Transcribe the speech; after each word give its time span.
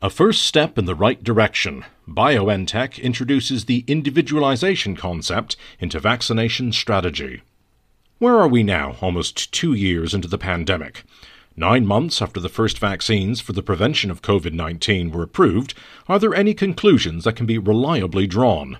A 0.00 0.10
first 0.10 0.42
step 0.42 0.78
in 0.78 0.84
the 0.84 0.94
right 0.94 1.24
direction. 1.24 1.84
BioNTech 2.06 3.02
introduces 3.02 3.64
the 3.64 3.82
individualization 3.88 4.94
concept 4.94 5.56
into 5.80 5.98
vaccination 5.98 6.70
strategy. 6.70 7.42
Where 8.20 8.36
are 8.38 8.46
we 8.46 8.62
now, 8.62 8.94
almost 9.00 9.52
two 9.52 9.74
years 9.74 10.14
into 10.14 10.28
the 10.28 10.38
pandemic? 10.38 11.02
Nine 11.56 11.84
months 11.84 12.22
after 12.22 12.38
the 12.38 12.48
first 12.48 12.78
vaccines 12.78 13.40
for 13.40 13.52
the 13.52 13.62
prevention 13.62 14.08
of 14.12 14.22
COVID 14.22 14.52
19 14.52 15.10
were 15.10 15.24
approved, 15.24 15.74
are 16.08 16.20
there 16.20 16.32
any 16.32 16.54
conclusions 16.54 17.24
that 17.24 17.34
can 17.34 17.46
be 17.46 17.58
reliably 17.58 18.28
drawn? 18.28 18.78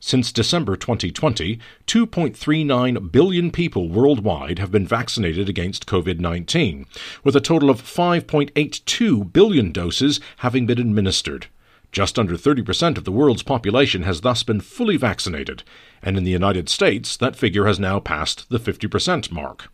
Since 0.00 0.30
December 0.30 0.76
2020, 0.76 1.58
2.39 1.86 3.10
billion 3.10 3.50
people 3.50 3.88
worldwide 3.88 4.60
have 4.60 4.70
been 4.70 4.86
vaccinated 4.86 5.48
against 5.48 5.86
COVID 5.86 6.20
19, 6.20 6.86
with 7.24 7.34
a 7.34 7.40
total 7.40 7.68
of 7.68 7.82
5.82 7.82 9.32
billion 9.32 9.72
doses 9.72 10.20
having 10.38 10.66
been 10.66 10.78
administered. 10.78 11.46
Just 11.90 12.18
under 12.18 12.36
30% 12.36 12.96
of 12.96 13.04
the 13.04 13.12
world's 13.12 13.42
population 13.42 14.04
has 14.04 14.20
thus 14.20 14.44
been 14.44 14.60
fully 14.60 14.96
vaccinated, 14.96 15.64
and 16.00 16.16
in 16.16 16.22
the 16.22 16.30
United 16.30 16.68
States, 16.68 17.16
that 17.16 17.34
figure 17.34 17.66
has 17.66 17.80
now 17.80 17.98
passed 17.98 18.50
the 18.50 18.60
50% 18.60 19.32
mark. 19.32 19.68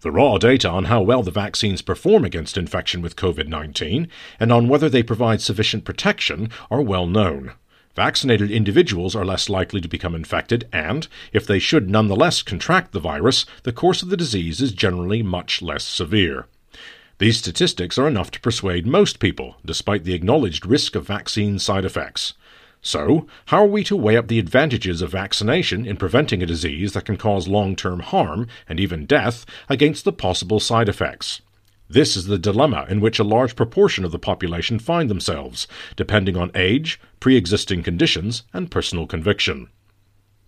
The 0.00 0.10
raw 0.10 0.38
data 0.38 0.68
on 0.68 0.86
how 0.86 1.02
well 1.02 1.22
the 1.22 1.30
vaccines 1.30 1.82
perform 1.82 2.24
against 2.24 2.56
infection 2.56 3.00
with 3.00 3.14
COVID 3.14 3.46
19 3.46 4.08
and 4.40 4.52
on 4.52 4.66
whether 4.66 4.88
they 4.88 5.04
provide 5.04 5.40
sufficient 5.40 5.84
protection 5.84 6.50
are 6.68 6.82
well 6.82 7.06
known. 7.06 7.52
Vaccinated 7.94 8.50
individuals 8.50 9.14
are 9.14 9.24
less 9.24 9.50
likely 9.50 9.80
to 9.80 9.88
become 9.88 10.14
infected, 10.14 10.66
and, 10.72 11.08
if 11.32 11.46
they 11.46 11.58
should 11.58 11.90
nonetheless 11.90 12.42
contract 12.42 12.92
the 12.92 13.00
virus, 13.00 13.44
the 13.64 13.72
course 13.72 14.02
of 14.02 14.08
the 14.08 14.16
disease 14.16 14.62
is 14.62 14.72
generally 14.72 15.22
much 15.22 15.60
less 15.60 15.84
severe. 15.84 16.46
These 17.18 17.36
statistics 17.36 17.98
are 17.98 18.08
enough 18.08 18.30
to 18.30 18.40
persuade 18.40 18.86
most 18.86 19.18
people, 19.18 19.56
despite 19.64 20.04
the 20.04 20.14
acknowledged 20.14 20.64
risk 20.64 20.96
of 20.96 21.06
vaccine 21.06 21.58
side 21.58 21.84
effects. 21.84 22.32
So, 22.80 23.28
how 23.46 23.58
are 23.58 23.66
we 23.66 23.84
to 23.84 23.94
weigh 23.94 24.16
up 24.16 24.26
the 24.26 24.38
advantages 24.38 25.02
of 25.02 25.12
vaccination 25.12 25.86
in 25.86 25.96
preventing 25.96 26.42
a 26.42 26.46
disease 26.46 26.94
that 26.94 27.04
can 27.04 27.16
cause 27.16 27.46
long 27.46 27.76
term 27.76 28.00
harm 28.00 28.48
and 28.68 28.80
even 28.80 29.06
death 29.06 29.44
against 29.68 30.04
the 30.04 30.12
possible 30.12 30.58
side 30.58 30.88
effects? 30.88 31.42
This 31.88 32.16
is 32.16 32.24
the 32.24 32.38
dilemma 32.38 32.86
in 32.88 33.00
which 33.00 33.18
a 33.18 33.24
large 33.24 33.54
proportion 33.54 34.02
of 34.02 34.12
the 34.12 34.18
population 34.18 34.78
find 34.78 35.10
themselves, 35.10 35.68
depending 35.94 36.36
on 36.38 36.50
age, 36.54 36.98
pre 37.22 37.36
existing 37.36 37.84
conditions, 37.84 38.42
and 38.52 38.68
personal 38.68 39.06
conviction. 39.06 39.68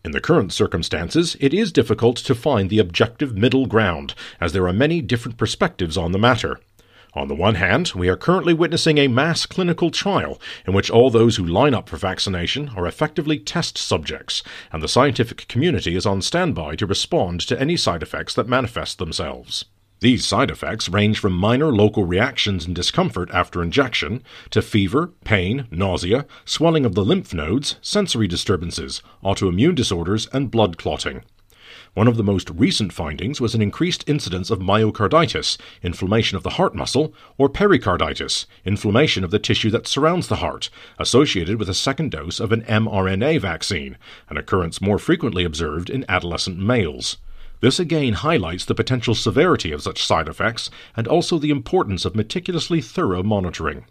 In 0.05 0.11
the 0.11 0.21
current 0.21 0.53
circumstances, 0.53 1.37
it 1.39 1.55
is 1.55 1.71
difficult 1.71 2.17
to 2.17 2.35
find 2.35 2.69
the 2.69 2.81
objective 2.81 3.37
middle 3.37 3.67
ground, 3.67 4.17
as 4.41 4.53
there 4.53 4.67
are 4.67 4.73
many 4.73 5.01
different 5.01 5.39
perspectives 5.39 5.97
on 5.97 6.11
the 6.11 6.19
matter. 6.19 6.59
On 7.13 7.29
the 7.29 7.35
one 7.37 7.55
hand, 7.55 7.93
we 7.95 8.09
are 8.09 8.17
currently 8.17 8.53
witnessing 8.53 8.99
a 8.99 9.07
mass 9.07 9.47
clinical 9.47 9.93
trial 9.93 10.41
in 10.67 10.75
which 10.75 10.91
all 10.91 11.11
those 11.11 11.37
who 11.37 11.47
line 11.47 11.75
up 11.75 11.89
for 11.89 11.97
vaccination 11.97 12.71
are 12.71 12.89
effectively 12.89 13.39
test 13.39 13.79
subjects, 13.79 14.43
and 14.73 14.83
the 14.83 14.89
scientific 14.89 15.47
community 15.47 15.95
is 15.95 16.07
on 16.07 16.23
standby 16.23 16.75
to 16.75 16.87
respond 16.87 17.41
to 17.43 17.61
any 17.61 17.77
side 17.77 18.03
effects 18.03 18.35
that 18.35 18.49
manifest 18.49 18.99
themselves. 18.99 19.67
These 20.05 20.27
side 20.27 20.51
effects 20.51 20.91
range 20.91 21.19
from 21.19 21.33
minor 21.33 21.73
local 21.73 22.05
reactions 22.05 22.67
and 22.67 22.75
discomfort 22.75 23.31
after 23.33 23.63
injection 23.63 24.23
to 24.51 24.61
fever, 24.61 25.13
pain, 25.25 25.67
nausea, 25.71 26.27
swelling 26.45 26.85
of 26.85 26.95
the 26.95 27.03
lymph 27.03 27.33
nodes, 27.33 27.77
sensory 27.81 28.29
disturbances, 28.29 29.01
autoimmune 29.25 29.75
disorders, 29.75 30.27
and 30.31 30.51
blood 30.51 30.77
clotting. 30.77 31.23
One 31.95 32.07
of 32.07 32.19
the 32.19 32.23
most 32.23 32.51
recent 32.51 32.93
findings 32.93 33.41
was 33.41 33.55
an 33.55 33.63
increased 33.63 34.07
incidence 34.07 34.51
of 34.51 34.59
myocarditis, 34.59 35.57
inflammation 35.83 36.37
of 36.37 36.43
the 36.43 36.57
heart 36.61 36.75
muscle, 36.75 37.15
or 37.39 37.49
pericarditis, 37.49 38.45
inflammation 38.67 39.25
of 39.25 39.31
the 39.31 39.39
tissue 39.39 39.71
that 39.71 39.87
surrounds 39.87 40.29
the 40.29 40.37
heart, 40.37 40.69
associated 40.99 41.59
with 41.59 41.71
a 41.71 41.73
second 41.73 42.11
dose 42.11 42.41
of 42.41 42.53
an 42.53 42.61
mRNA 42.65 43.41
vaccine, 43.41 43.97
an 44.29 44.37
occurrence 44.37 44.83
more 44.83 44.99
frequently 44.99 45.45
observed 45.45 45.89
in 45.89 46.05
adolescent 46.11 46.59
males. 46.59 47.17
This 47.65 47.81
again 47.81 48.13
highlights 48.13 48.67
the 48.67 48.75
potential 48.75 49.15
severity 49.15 49.73
of 49.73 49.81
such 49.81 50.05
side 50.05 50.29
effects 50.29 50.69
and 50.95 51.09
also 51.09 51.39
the 51.39 51.49
importance 51.49 52.05
of 52.05 52.15
meticulously 52.15 52.83
thorough 52.83 53.23
monitoring. 53.23 53.87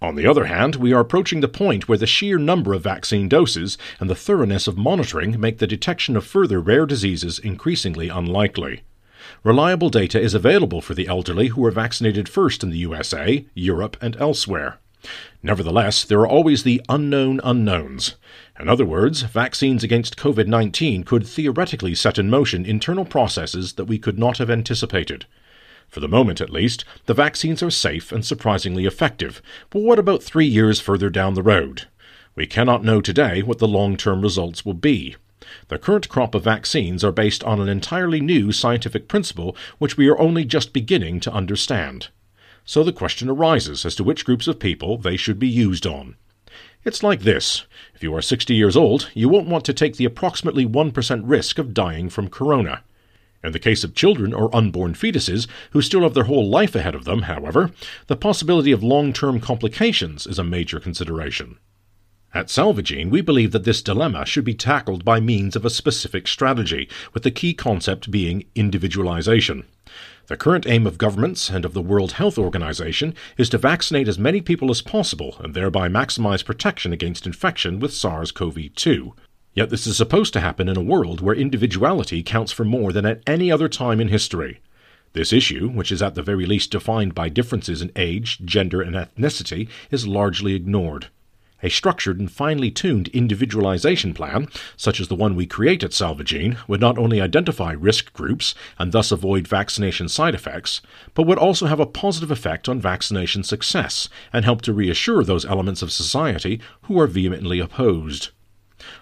On 0.00 0.14
the 0.14 0.26
other 0.26 0.46
hand, 0.46 0.76
we 0.76 0.94
are 0.94 1.00
approaching 1.00 1.42
the 1.42 1.46
point 1.46 1.86
where 1.86 1.98
the 1.98 2.06
sheer 2.06 2.38
number 2.38 2.72
of 2.72 2.84
vaccine 2.84 3.28
doses 3.28 3.76
and 4.00 4.08
the 4.08 4.14
thoroughness 4.14 4.66
of 4.66 4.78
monitoring 4.78 5.38
make 5.38 5.58
the 5.58 5.66
detection 5.66 6.16
of 6.16 6.24
further 6.24 6.58
rare 6.58 6.86
diseases 6.86 7.38
increasingly 7.38 8.08
unlikely. 8.08 8.82
Reliable 9.44 9.90
data 9.90 10.18
is 10.18 10.32
available 10.32 10.80
for 10.80 10.94
the 10.94 11.06
elderly 11.06 11.48
who 11.48 11.60
were 11.60 11.70
vaccinated 11.70 12.30
first 12.30 12.62
in 12.62 12.70
the 12.70 12.78
USA, 12.78 13.44
Europe, 13.52 13.98
and 14.00 14.16
elsewhere. 14.16 14.78
Nevertheless, 15.42 16.04
there 16.04 16.20
are 16.20 16.28
always 16.28 16.62
the 16.62 16.80
unknown 16.88 17.40
unknowns. 17.42 18.14
In 18.60 18.68
other 18.68 18.84
words, 18.84 19.22
vaccines 19.22 19.82
against 19.82 20.16
COVID 20.16 20.46
19 20.46 21.02
could 21.02 21.26
theoretically 21.26 21.94
set 21.94 22.18
in 22.18 22.30
motion 22.30 22.64
internal 22.64 23.04
processes 23.04 23.72
that 23.72 23.86
we 23.86 23.98
could 23.98 24.18
not 24.18 24.38
have 24.38 24.50
anticipated. 24.50 25.26
For 25.88 26.00
the 26.00 26.08
moment, 26.08 26.40
at 26.40 26.50
least, 26.50 26.84
the 27.06 27.14
vaccines 27.14 27.62
are 27.62 27.70
safe 27.70 28.12
and 28.12 28.24
surprisingly 28.24 28.86
effective, 28.86 29.42
but 29.70 29.82
what 29.82 29.98
about 29.98 30.22
three 30.22 30.46
years 30.46 30.80
further 30.80 31.10
down 31.10 31.34
the 31.34 31.42
road? 31.42 31.88
We 32.34 32.46
cannot 32.46 32.84
know 32.84 33.00
today 33.00 33.42
what 33.42 33.58
the 33.58 33.68
long 33.68 33.96
term 33.96 34.22
results 34.22 34.64
will 34.64 34.74
be. 34.74 35.16
The 35.68 35.78
current 35.78 36.08
crop 36.08 36.34
of 36.34 36.44
vaccines 36.44 37.02
are 37.02 37.12
based 37.12 37.42
on 37.44 37.60
an 37.60 37.68
entirely 37.68 38.20
new 38.20 38.52
scientific 38.52 39.08
principle 39.08 39.56
which 39.78 39.96
we 39.96 40.08
are 40.08 40.18
only 40.18 40.44
just 40.44 40.72
beginning 40.72 41.20
to 41.20 41.32
understand. 41.32 42.08
So 42.64 42.84
the 42.84 42.92
question 42.92 43.28
arises 43.28 43.84
as 43.84 43.94
to 43.96 44.04
which 44.04 44.24
groups 44.24 44.46
of 44.46 44.60
people 44.60 44.96
they 44.96 45.16
should 45.16 45.38
be 45.38 45.48
used 45.48 45.86
on. 45.86 46.16
It's 46.84 47.02
like 47.02 47.20
this 47.20 47.66
if 47.94 48.02
you 48.02 48.14
are 48.14 48.22
60 48.22 48.54
years 48.54 48.76
old, 48.76 49.10
you 49.14 49.28
won't 49.28 49.48
want 49.48 49.64
to 49.66 49.72
take 49.72 49.96
the 49.96 50.04
approximately 50.04 50.66
1% 50.66 51.22
risk 51.24 51.58
of 51.58 51.74
dying 51.74 52.08
from 52.08 52.28
corona. 52.28 52.82
In 53.44 53.52
the 53.52 53.58
case 53.58 53.82
of 53.82 53.94
children 53.94 54.32
or 54.32 54.54
unborn 54.54 54.94
fetuses 54.94 55.48
who 55.70 55.82
still 55.82 56.02
have 56.02 56.14
their 56.14 56.24
whole 56.24 56.48
life 56.48 56.74
ahead 56.74 56.94
of 56.94 57.04
them, 57.04 57.22
however, 57.22 57.72
the 58.06 58.16
possibility 58.16 58.70
of 58.70 58.82
long 58.82 59.12
term 59.12 59.40
complications 59.40 60.26
is 60.26 60.38
a 60.38 60.44
major 60.44 60.78
consideration. 60.78 61.58
At 62.34 62.48
Salvagene, 62.48 63.10
we 63.10 63.20
believe 63.20 63.52
that 63.52 63.64
this 63.64 63.82
dilemma 63.82 64.24
should 64.24 64.44
be 64.44 64.54
tackled 64.54 65.04
by 65.04 65.20
means 65.20 65.54
of 65.54 65.66
a 65.66 65.70
specific 65.70 66.26
strategy, 66.26 66.88
with 67.12 67.24
the 67.24 67.30
key 67.30 67.52
concept 67.52 68.10
being 68.10 68.46
individualization. 68.54 69.64
The 70.28 70.38
current 70.38 70.66
aim 70.66 70.86
of 70.86 70.96
governments 70.96 71.50
and 71.50 71.66
of 71.66 71.74
the 71.74 71.82
World 71.82 72.12
Health 72.12 72.38
Organization 72.38 73.14
is 73.36 73.50
to 73.50 73.58
vaccinate 73.58 74.08
as 74.08 74.18
many 74.18 74.40
people 74.40 74.70
as 74.70 74.80
possible 74.80 75.36
and 75.40 75.52
thereby 75.52 75.90
maximize 75.90 76.42
protection 76.42 76.90
against 76.90 77.26
infection 77.26 77.80
with 77.80 77.92
SARS 77.92 78.32
CoV 78.32 78.74
2. 78.74 79.12
Yet 79.52 79.68
this 79.68 79.86
is 79.86 79.98
supposed 79.98 80.32
to 80.32 80.40
happen 80.40 80.70
in 80.70 80.78
a 80.78 80.82
world 80.82 81.20
where 81.20 81.34
individuality 81.34 82.22
counts 82.22 82.50
for 82.50 82.64
more 82.64 82.92
than 82.92 83.04
at 83.04 83.20
any 83.26 83.52
other 83.52 83.68
time 83.68 84.00
in 84.00 84.08
history. 84.08 84.60
This 85.12 85.34
issue, 85.34 85.68
which 85.68 85.92
is 85.92 86.00
at 86.00 86.14
the 86.14 86.22
very 86.22 86.46
least 86.46 86.70
defined 86.70 87.14
by 87.14 87.28
differences 87.28 87.82
in 87.82 87.92
age, 87.94 88.38
gender, 88.42 88.80
and 88.80 88.96
ethnicity, 88.96 89.68
is 89.90 90.06
largely 90.06 90.54
ignored. 90.54 91.08
A 91.62 91.68
structured 91.68 92.18
and 92.18 92.30
finely 92.30 92.70
tuned 92.70 93.08
individualization 93.08 94.14
plan, 94.14 94.48
such 94.76 95.00
as 95.00 95.08
the 95.08 95.14
one 95.14 95.36
we 95.36 95.46
create 95.46 95.84
at 95.84 95.92
Salvagene, 95.92 96.58
would 96.66 96.80
not 96.80 96.98
only 96.98 97.20
identify 97.20 97.72
risk 97.72 98.12
groups 98.12 98.54
and 98.78 98.90
thus 98.90 99.12
avoid 99.12 99.46
vaccination 99.46 100.08
side 100.08 100.34
effects, 100.34 100.80
but 101.14 101.26
would 101.26 101.38
also 101.38 101.66
have 101.66 101.80
a 101.80 101.86
positive 101.86 102.30
effect 102.30 102.68
on 102.68 102.80
vaccination 102.80 103.44
success 103.44 104.08
and 104.32 104.44
help 104.44 104.62
to 104.62 104.72
reassure 104.72 105.22
those 105.22 105.44
elements 105.44 105.82
of 105.82 105.92
society 105.92 106.60
who 106.82 106.98
are 106.98 107.06
vehemently 107.06 107.60
opposed. 107.60 108.30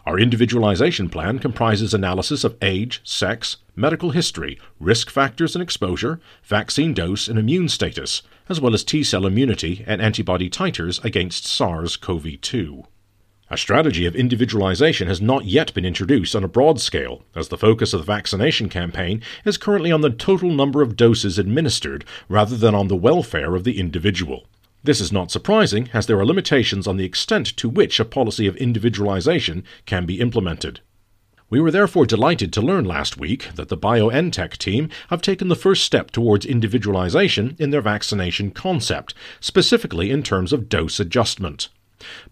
Our 0.06 0.18
individualization 0.18 1.08
plan 1.08 1.38
comprises 1.38 1.94
analysis 1.94 2.44
of 2.44 2.56
age, 2.62 3.00
sex, 3.04 3.56
medical 3.76 4.10
history, 4.10 4.58
risk 4.78 5.10
factors 5.10 5.54
and 5.54 5.62
exposure, 5.62 6.20
vaccine 6.42 6.94
dose 6.94 7.28
and 7.28 7.38
immune 7.38 7.68
status, 7.68 8.22
as 8.48 8.60
well 8.60 8.74
as 8.74 8.84
T 8.84 9.02
cell 9.02 9.26
immunity 9.26 9.84
and 9.86 10.02
antibody 10.02 10.50
titers 10.50 11.02
against 11.04 11.46
SARS 11.46 11.96
CoV 11.96 12.40
2. 12.40 12.84
A 13.52 13.56
strategy 13.56 14.06
of 14.06 14.14
individualization 14.14 15.08
has 15.08 15.20
not 15.20 15.44
yet 15.44 15.74
been 15.74 15.84
introduced 15.84 16.36
on 16.36 16.44
a 16.44 16.48
broad 16.48 16.80
scale, 16.80 17.24
as 17.34 17.48
the 17.48 17.58
focus 17.58 17.92
of 17.92 17.98
the 17.98 18.06
vaccination 18.06 18.68
campaign 18.68 19.22
is 19.44 19.58
currently 19.58 19.90
on 19.90 20.02
the 20.02 20.10
total 20.10 20.50
number 20.50 20.82
of 20.82 20.94
doses 20.94 21.36
administered 21.36 22.04
rather 22.28 22.56
than 22.56 22.76
on 22.76 22.86
the 22.86 22.94
welfare 22.94 23.56
of 23.56 23.64
the 23.64 23.80
individual. 23.80 24.46
This 24.82 25.00
is 25.00 25.12
not 25.12 25.30
surprising, 25.30 25.90
as 25.92 26.06
there 26.06 26.18
are 26.18 26.24
limitations 26.24 26.86
on 26.86 26.96
the 26.96 27.04
extent 27.04 27.54
to 27.58 27.68
which 27.68 28.00
a 28.00 28.04
policy 28.04 28.46
of 28.46 28.56
individualization 28.56 29.62
can 29.84 30.06
be 30.06 30.20
implemented. 30.20 30.80
We 31.50 31.60
were 31.60 31.70
therefore 31.70 32.06
delighted 32.06 32.52
to 32.54 32.62
learn 32.62 32.84
last 32.84 33.18
week 33.18 33.50
that 33.56 33.68
the 33.68 33.76
BioNTech 33.76 34.56
team 34.56 34.88
have 35.08 35.20
taken 35.20 35.48
the 35.48 35.56
first 35.56 35.84
step 35.84 36.12
towards 36.12 36.46
individualization 36.46 37.56
in 37.58 37.70
their 37.70 37.82
vaccination 37.82 38.52
concept, 38.52 39.12
specifically 39.40 40.10
in 40.10 40.22
terms 40.22 40.52
of 40.52 40.68
dose 40.68 40.98
adjustment. 40.98 41.68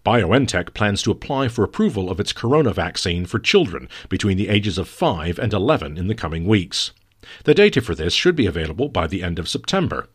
BioNTech 0.03 0.73
plans 0.73 1.03
to 1.03 1.11
apply 1.11 1.49
for 1.49 1.63
approval 1.63 2.09
of 2.09 2.19
its 2.19 2.33
corona 2.33 2.73
vaccine 2.73 3.25
for 3.25 3.37
children 3.37 3.87
between 4.07 4.37
the 4.37 4.49
ages 4.49 4.79
of 4.79 4.87
5 4.87 5.37
and 5.37 5.53
11 5.53 5.97
in 5.97 6.07
the 6.07 6.15
coming 6.15 6.47
weeks. 6.47 6.93
The 7.43 7.53
data 7.53 7.81
for 7.81 7.95
this 7.95 8.13
should 8.13 8.35
be 8.35 8.45
available 8.45 8.89
by 8.89 9.07
the 9.07 9.23
end 9.23 9.39
of 9.39 9.49
September. 9.49 10.07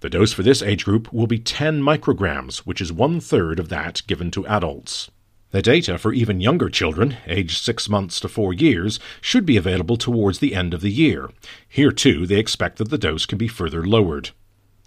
The 0.00 0.10
dose 0.10 0.32
for 0.32 0.42
this 0.42 0.62
age 0.62 0.84
group 0.84 1.12
will 1.12 1.26
be 1.26 1.38
10 1.38 1.82
micrograms, 1.82 2.58
which 2.58 2.80
is 2.80 2.92
one 2.92 3.20
third 3.20 3.58
of 3.58 3.68
that 3.68 4.02
given 4.06 4.30
to 4.32 4.46
adults. 4.46 5.10
The 5.50 5.62
data 5.62 5.96
for 5.96 6.12
even 6.12 6.42
younger 6.42 6.68
children, 6.68 7.16
aged 7.26 7.62
6 7.62 7.88
months 7.88 8.20
to 8.20 8.28
4 8.28 8.52
years, 8.52 9.00
should 9.22 9.46
be 9.46 9.56
available 9.56 9.96
towards 9.96 10.40
the 10.40 10.54
end 10.54 10.74
of 10.74 10.82
the 10.82 10.90
year. 10.90 11.30
Here, 11.66 11.90
too, 11.90 12.26
they 12.26 12.38
expect 12.38 12.76
that 12.76 12.90
the 12.90 12.98
dose 12.98 13.24
can 13.24 13.38
be 13.38 13.48
further 13.48 13.86
lowered. 13.86 14.30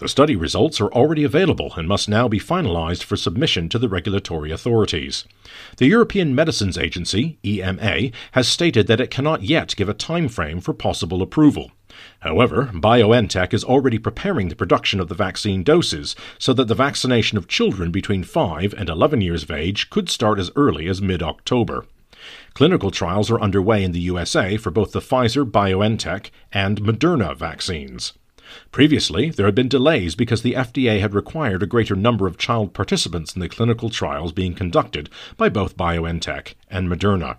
The 0.01 0.09
study 0.09 0.35
results 0.35 0.81
are 0.81 0.91
already 0.91 1.23
available 1.23 1.73
and 1.77 1.87
must 1.87 2.09
now 2.09 2.27
be 2.27 2.39
finalized 2.39 3.03
for 3.03 3.15
submission 3.15 3.69
to 3.69 3.77
the 3.77 3.87
regulatory 3.87 4.49
authorities. 4.49 5.25
The 5.77 5.85
European 5.85 6.33
Medicines 6.33 6.75
Agency, 6.75 7.37
EMA, 7.45 8.09
has 8.31 8.47
stated 8.47 8.87
that 8.87 8.99
it 8.99 9.11
cannot 9.11 9.43
yet 9.43 9.75
give 9.77 9.87
a 9.87 9.93
time 9.93 10.27
frame 10.27 10.59
for 10.59 10.73
possible 10.73 11.21
approval. 11.21 11.69
However, 12.21 12.71
BioNTech 12.73 13.53
is 13.53 13.63
already 13.63 13.99
preparing 13.99 14.49
the 14.49 14.55
production 14.55 14.99
of 14.99 15.07
the 15.07 15.13
vaccine 15.13 15.61
doses 15.61 16.15
so 16.39 16.51
that 16.53 16.67
the 16.67 16.73
vaccination 16.73 17.37
of 17.37 17.47
children 17.47 17.91
between 17.91 18.23
5 18.23 18.73
and 18.75 18.89
11 18.89 19.21
years 19.21 19.43
of 19.43 19.51
age 19.51 19.91
could 19.91 20.09
start 20.09 20.39
as 20.39 20.49
early 20.55 20.87
as 20.87 20.99
mid 20.99 21.21
October. 21.21 21.85
Clinical 22.55 22.89
trials 22.89 23.29
are 23.29 23.39
underway 23.39 23.83
in 23.83 23.91
the 23.91 23.99
USA 23.99 24.57
for 24.57 24.71
both 24.71 24.93
the 24.93 24.99
Pfizer 24.99 25.45
BioNTech 25.45 26.31
and 26.51 26.81
Moderna 26.81 27.37
vaccines. 27.37 28.13
Previously, 28.71 29.29
there 29.29 29.45
had 29.45 29.55
been 29.55 29.67
delays 29.67 30.15
because 30.15 30.41
the 30.41 30.53
FDA 30.53 30.99
had 30.99 31.13
required 31.13 31.63
a 31.63 31.67
greater 31.67 31.95
number 31.95 32.27
of 32.27 32.37
child 32.37 32.73
participants 32.73 33.35
in 33.35 33.39
the 33.39 33.49
clinical 33.49 33.89
trials 33.89 34.31
being 34.31 34.53
conducted 34.53 35.09
by 35.37 35.49
both 35.49 35.77
BioNTech 35.77 36.55
and 36.69 36.87
Moderna. 36.87 37.37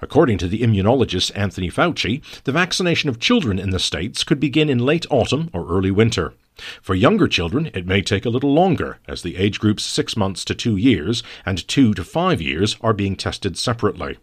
According 0.00 0.38
to 0.38 0.48
the 0.48 0.62
immunologist 0.62 1.30
Anthony 1.36 1.70
Fauci, 1.70 2.22
the 2.44 2.52
vaccination 2.52 3.08
of 3.08 3.20
children 3.20 3.58
in 3.58 3.70
the 3.70 3.78
States 3.78 4.24
could 4.24 4.40
begin 4.40 4.68
in 4.68 4.78
late 4.78 5.06
autumn 5.10 5.48
or 5.52 5.68
early 5.68 5.92
winter. 5.92 6.34
For 6.82 6.94
younger 6.94 7.28
children, 7.28 7.70
it 7.72 7.86
may 7.86 8.02
take 8.02 8.26
a 8.26 8.30
little 8.30 8.52
longer, 8.52 8.98
as 9.06 9.22
the 9.22 9.36
age 9.36 9.60
groups 9.60 9.84
6 9.84 10.16
months 10.16 10.44
to 10.46 10.54
2 10.54 10.76
years 10.76 11.22
and 11.46 11.66
2 11.66 11.94
to 11.94 12.04
5 12.04 12.42
years 12.42 12.76
are 12.80 12.92
being 12.92 13.16
tested 13.16 13.56
separately. 13.56 14.18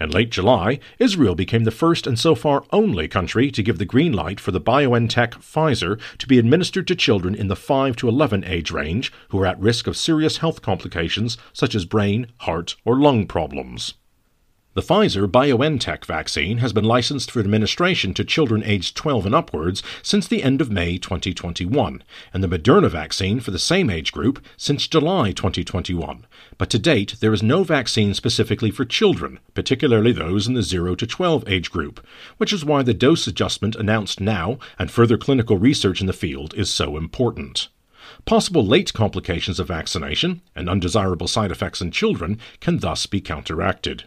In 0.00 0.10
late 0.10 0.30
July, 0.30 0.80
Israel 0.98 1.34
became 1.34 1.64
the 1.64 1.70
first 1.70 2.06
and 2.06 2.18
so 2.18 2.34
far 2.34 2.64
only 2.72 3.08
country 3.08 3.50
to 3.50 3.62
give 3.62 3.78
the 3.78 3.84
green 3.84 4.12
light 4.12 4.40
for 4.40 4.52
the 4.52 4.60
BioNTech 4.60 5.32
Pfizer 5.32 6.00
to 6.18 6.26
be 6.26 6.38
administered 6.38 6.86
to 6.88 6.96
children 6.96 7.34
in 7.34 7.48
the 7.48 7.56
5 7.56 7.96
to 7.96 8.08
11 8.08 8.44
age 8.44 8.70
range 8.70 9.12
who 9.28 9.38
are 9.40 9.46
at 9.46 9.60
risk 9.60 9.86
of 9.86 9.96
serious 9.96 10.38
health 10.38 10.62
complications 10.62 11.36
such 11.52 11.74
as 11.74 11.84
brain, 11.84 12.28
heart, 12.38 12.76
or 12.84 12.96
lung 12.96 13.26
problems. 13.26 13.94
The 14.80 14.94
Pfizer 14.94 15.30
BioNTech 15.30 16.06
vaccine 16.06 16.56
has 16.56 16.72
been 16.72 16.84
licensed 16.84 17.30
for 17.30 17.40
administration 17.40 18.14
to 18.14 18.24
children 18.24 18.62
aged 18.64 18.96
12 18.96 19.26
and 19.26 19.34
upwards 19.34 19.82
since 20.02 20.26
the 20.26 20.42
end 20.42 20.62
of 20.62 20.70
May 20.70 20.96
2021, 20.96 22.02
and 22.32 22.42
the 22.42 22.48
Moderna 22.48 22.88
vaccine 22.88 23.40
for 23.40 23.50
the 23.50 23.58
same 23.58 23.90
age 23.90 24.10
group 24.10 24.42
since 24.56 24.88
July 24.88 25.32
2021. 25.32 26.26
But 26.56 26.70
to 26.70 26.78
date, 26.78 27.16
there 27.20 27.34
is 27.34 27.42
no 27.42 27.62
vaccine 27.62 28.14
specifically 28.14 28.70
for 28.70 28.86
children, 28.86 29.38
particularly 29.52 30.12
those 30.12 30.46
in 30.46 30.54
the 30.54 30.62
0 30.62 30.94
to 30.94 31.06
12 31.06 31.46
age 31.46 31.70
group, 31.70 32.02
which 32.38 32.50
is 32.50 32.64
why 32.64 32.82
the 32.82 32.94
dose 32.94 33.26
adjustment 33.26 33.76
announced 33.76 34.18
now 34.18 34.58
and 34.78 34.90
further 34.90 35.18
clinical 35.18 35.58
research 35.58 36.00
in 36.00 36.06
the 36.06 36.14
field 36.14 36.54
is 36.54 36.72
so 36.72 36.96
important. 36.96 37.68
Possible 38.24 38.66
late 38.66 38.94
complications 38.94 39.60
of 39.60 39.68
vaccination 39.68 40.40
and 40.56 40.70
undesirable 40.70 41.28
side 41.28 41.50
effects 41.50 41.82
in 41.82 41.90
children 41.90 42.38
can 42.60 42.78
thus 42.78 43.04
be 43.04 43.20
counteracted. 43.20 44.04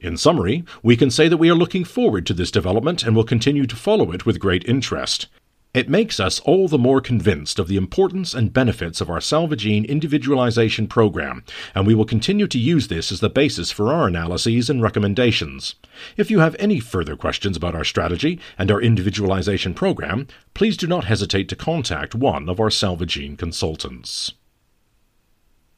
In 0.00 0.16
summary, 0.16 0.64
we 0.82 0.96
can 0.96 1.10
say 1.10 1.28
that 1.28 1.36
we 1.36 1.50
are 1.50 1.54
looking 1.54 1.84
forward 1.84 2.24
to 2.26 2.32
this 2.32 2.50
development 2.50 3.02
and 3.02 3.14
will 3.14 3.24
continue 3.24 3.66
to 3.66 3.76
follow 3.76 4.12
it 4.12 4.24
with 4.24 4.40
great 4.40 4.64
interest. 4.66 5.26
It 5.74 5.90
makes 5.90 6.18
us 6.18 6.40
all 6.40 6.66
the 6.68 6.78
more 6.78 7.00
convinced 7.00 7.58
of 7.58 7.68
the 7.68 7.76
importance 7.76 8.34
and 8.34 8.52
benefits 8.52 9.00
of 9.00 9.10
our 9.10 9.20
Salvagene 9.20 9.84
individualization 9.84 10.88
program, 10.88 11.44
and 11.74 11.86
we 11.86 11.94
will 11.94 12.06
continue 12.06 12.48
to 12.48 12.58
use 12.58 12.88
this 12.88 13.12
as 13.12 13.20
the 13.20 13.30
basis 13.30 13.70
for 13.70 13.92
our 13.92 14.08
analyses 14.08 14.68
and 14.70 14.82
recommendations. 14.82 15.76
If 16.16 16.30
you 16.30 16.40
have 16.40 16.56
any 16.58 16.80
further 16.80 17.14
questions 17.14 17.56
about 17.56 17.76
our 17.76 17.84
strategy 17.84 18.40
and 18.58 18.70
our 18.70 18.80
individualization 18.80 19.74
program, 19.74 20.26
please 20.54 20.76
do 20.76 20.86
not 20.86 21.04
hesitate 21.04 21.48
to 21.50 21.56
contact 21.56 22.14
one 22.14 22.48
of 22.48 22.58
our 22.58 22.70
Salvagene 22.70 23.36
consultants. 23.36 24.32